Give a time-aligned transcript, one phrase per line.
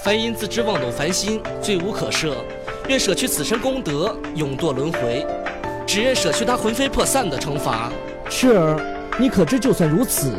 [0.00, 2.32] 凡因自知妄动凡心，罪无可赦。
[2.88, 5.26] 愿舍去此生功德，永堕轮回。
[5.86, 7.90] 只愿舍去他魂飞魄散的惩罚。
[8.30, 8.80] 赤儿，
[9.18, 10.32] 你可知，就算如此，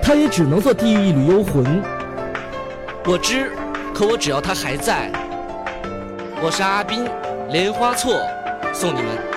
[0.00, 1.82] 他也只能做地狱一缕幽魂。
[3.04, 3.50] 我知，
[3.92, 5.10] 可我只要他还在。
[6.40, 7.04] 我是阿斌，
[7.50, 8.20] 莲花错，
[8.72, 9.31] 送你们。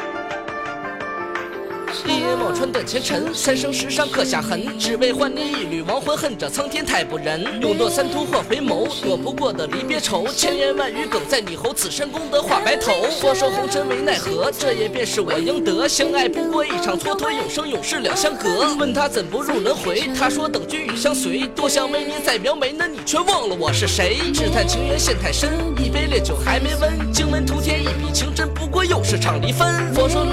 [2.07, 6.15] 一眼望穿断前尘，三生石上刻下痕，只为换你一缕亡魂。
[6.15, 10.25] 恨这苍天太不仁，勇夺三途换回眸，躲不过的离别愁。
[10.29, 12.93] 千言万语梗在你喉，此生功德化白头。
[13.19, 15.87] 佛说红尘为奈何，这也便是我应得。
[15.87, 18.73] 相爱不过一场蹉跎，永生永世两相隔。
[18.75, 21.45] 问他怎不入轮回，他说等君与相随。
[21.47, 24.31] 多想为你再描眉，那你却忘了我是谁。
[24.33, 27.11] 只叹情缘陷太深，一杯烈酒还没温。
[27.11, 29.93] 经文涂添一笔情真，不过又是场离分。
[29.93, 30.23] 佛说，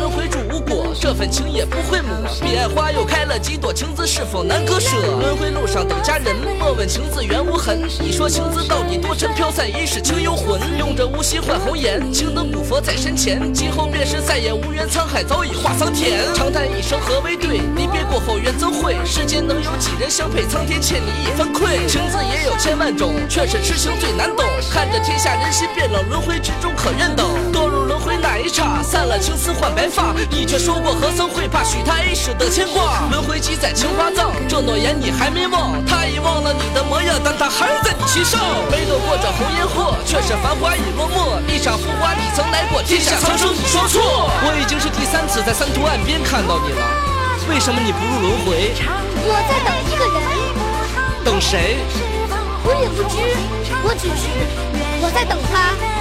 [1.23, 2.17] 份情也不会抹。
[2.41, 4.91] 彼岸花又开了几朵，情字是否难割舍？
[5.21, 7.89] 轮回路上等佳人，莫问情字缘无痕。
[8.01, 9.33] 你说情字到底多沉？
[9.33, 13.55] 飘散一世情幽魂，用这无心换红颜，青灯古佛在身前。
[13.55, 16.35] 今后便是再也无缘，沧海早已化桑田。
[16.35, 17.61] 长叹一声何为对？
[17.77, 18.97] 离别过后缘怎会？
[19.05, 20.43] 世间能有几人相配？
[20.49, 21.87] 苍天欠你一分愧。
[22.63, 24.47] 千万种，却是痴情最难懂。
[24.71, 27.27] 看着天下人心变冷，轮回之中可愿等？
[27.53, 30.15] 堕入轮回那一刹，散了青丝换白发。
[30.31, 31.65] 你却说过何曾会怕？
[31.65, 33.09] 许他一世的牵挂。
[33.11, 35.85] 轮回记载情花葬，这诺言你还没忘。
[35.85, 38.39] 他已忘了你的模样，但他还在你心上。
[38.71, 41.43] 没躲过这红颜祸，却是繁华已落寞。
[41.53, 44.31] 一场浮华你曾来过，天下苍生你说错。
[44.47, 46.87] 我已经是第三次在三途岸边看到你了，
[47.51, 48.71] 为什么你不入轮回？
[49.27, 51.83] 我在等一个人，等谁？
[52.83, 53.17] 也不知，
[53.85, 54.27] 我只知
[55.03, 55.92] 我在等他。